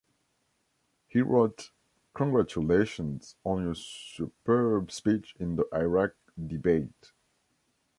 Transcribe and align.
He 1.09 1.21
wrote, 1.21 1.69
Congratulations 2.15 3.35
on 3.43 3.61
your 3.61 3.75
superb 3.75 4.91
speech 4.91 5.35
in 5.39 5.57
the 5.57 5.65
Iraq 5.71 6.15
debate. 6.43 7.11